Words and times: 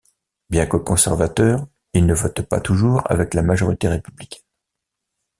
Bien 0.49 0.65
que 0.65 0.77
conservateur, 0.77 1.63
il 1.93 2.07
ne 2.07 2.15
vote 2.15 2.41
pas 2.41 2.59
toujours 2.59 3.03
avec 3.11 3.35
la 3.35 3.43
majorité 3.43 3.87
républicaine. 3.87 4.41